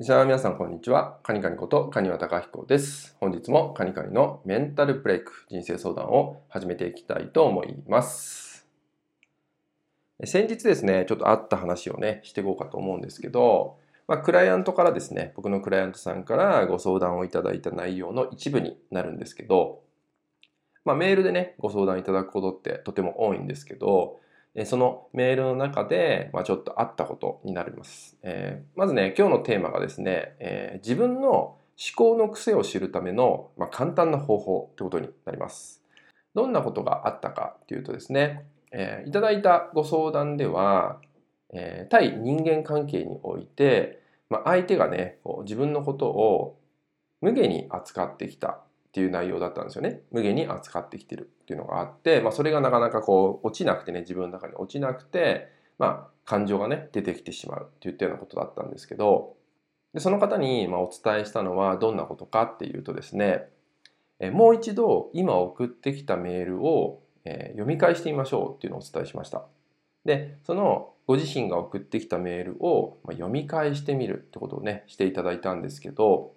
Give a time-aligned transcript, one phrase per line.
[0.00, 1.18] リスナーの皆さん、こんにちは。
[1.22, 3.18] カニカニことカニワタカヒコです。
[3.20, 8.66] 本日もカニカニのメンタルブレイク人生相談を始めていきたいと思います。
[10.24, 13.76] 先日ですね、ちょっとあった話をね、していこうかと思うんですけど、
[14.08, 19.82] まあ、クライアントからですね、僕のクライアントさんからご相談をいただいた内容の一部になるんですけど、
[20.86, 24.18] まあ、メールでね、ご相談いただくことってとても多いんですけど、
[24.54, 28.16] えそのメールの中で、まあ、ちょっとあったことになります。
[28.22, 31.56] えーまずね、今日のテーマがですね、えー自分の思
[31.96, 35.82] 考の癖を知るための、まあ、簡単な方法ということになります。
[36.34, 41.00] どんなことがあったかっていうとですね、えーいただいたご相談では、
[41.52, 46.58] えー対人間関係において、まあ、相手がね、こう自分のことを
[47.20, 50.02] 無下に扱ってきたっていう内容だったんですよね。
[50.10, 55.48] 無下に扱ってきてるっていうのがあって、まあ、それがなかなかこう落ちなくてね、自分の中に落ちなくて、
[55.78, 59.36] まあ、感情がね、出てきてしまうって言ったようなことだったんですけど、
[59.94, 63.48] でその方にまあお伝えしたのはどんなことかっていうとですね、
[64.20, 69.46] えもう一度今送ってきたメールを、え読み返してみましょうっていうのをお伝えしました。
[70.04, 76.34] で、そのご自身が送ってきたメールを読み返してみるってことをね、していただいたんですけど、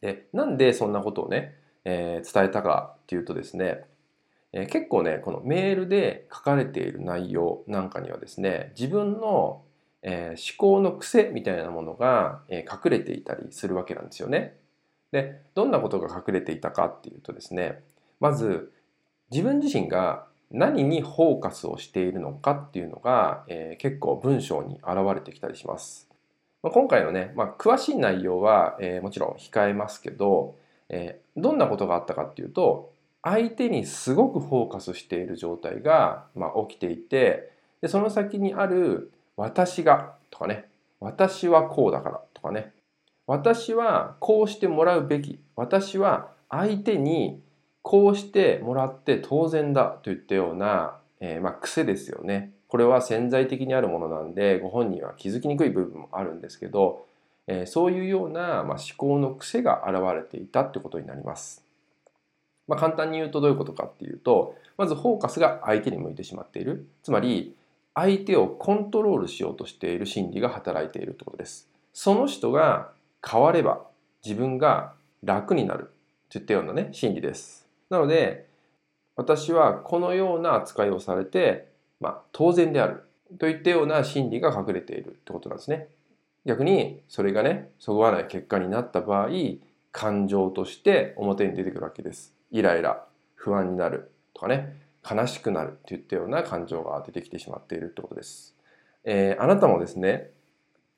[0.00, 3.84] でなんでそんなことをね、えー伝えたかっていうとですね、
[4.52, 9.62] えー結構ねこのメールで書かれている内容なんかにはですね自分の、
[10.02, 14.56] えー思考の癖みたいなものが、えー隠れていたりするわけなんですよね。
[15.12, 17.82] でどんなことが隠れていたかっていうとですね
[18.18, 18.72] まず
[19.30, 26.08] 自分自身が何にフォーカスをしているのかっていうのが、えー結構文章に現れてきたりします。
[26.62, 30.56] まあ、今回のね、まあ、詳しい内容は、えーもちろん控えますけど、
[30.88, 40.68] えーどんなことがあったかっていうと相手にすごくフォーカスしている状態が、まあ、起きていてでその先にある「私が」とかね
[41.00, 42.72] 「私はこうだから」とかね
[43.26, 47.42] 「私はこうしてもらうべき」「私は相手に
[47.82, 52.52] こうしてもらって当然だ」といったような、えーまあ、癖ですよね。
[52.68, 57.06] これは潜在的にあるものなんでご本人は気づきにくい部分もあるんですけど
[57.46, 61.64] えーそういうような、まあ、思考の癖が現れていたってことになります。
[62.66, 67.54] まあ、簡単に言うとどういうことかっていうとまずフォーカスが相手に向いてしまっているつまり
[67.94, 71.68] 相手をコントロールしようとしている心理が働いているってことです。
[71.92, 72.90] その人が
[73.26, 73.82] 変われば
[74.24, 75.90] 自分が楽になる
[76.28, 77.68] といったようなね心理です。
[77.90, 78.46] なので
[79.16, 81.68] 私はこのような扱いをされて、
[82.00, 83.04] まあ、当然である
[83.38, 85.88] といったような心理が隠れているってことなんですね。
[86.44, 89.28] 逆にそれがねそぐわない結果になった場合
[89.92, 92.34] 感情として表に出てくるわけです。
[92.50, 94.76] イライラ不安になるとかね
[95.08, 98.56] 悲しくなるといったような感情が出てきてしまっているってことです、
[99.04, 100.30] えーあなたもですね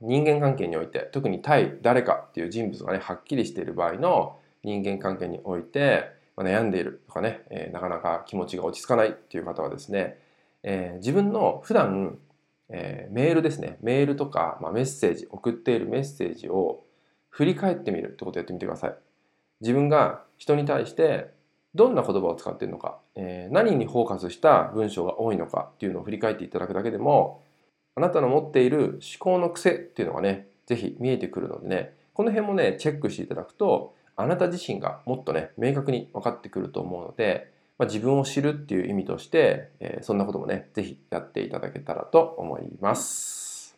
[0.00, 10.18] 人間関係において特に対誰かっていう人物がねはっきりしている場合の人間関係においてまあ悩んでいるとかね、えーなかなか気持ちが落ち着かないっていう方はですね、
[10.64, 12.18] えー自分の普段
[12.68, 13.78] えーメールですね。
[13.82, 16.84] メールとか、まあ、メッセージ送っているメッセージを
[17.30, 18.94] 振り返ってみるってことをやってみてください。
[19.60, 21.30] 自分が人に対して
[21.74, 27.42] どんな言葉を使っているのか、えー何にフォーカスした文章が多いのかっていうのを振り返っていただくだけでも
[27.94, 37.50] あなたの持っている思考の癖っていうのがねぜひ見えてくるのでねこの辺もねチェックしていただくとあなた自身がもっとね明確に分かってくると思うので
[37.82, 43.76] まあ、自分を知るっていう意味として、えーそんなこともね、ぜひやっていただけたらと思います。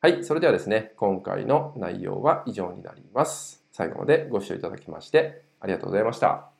[0.00, 3.64] はい、それではですね、今回の内容は以上になります。
[3.70, 6.55] 最後までご視聴いただきましてありがとうございました。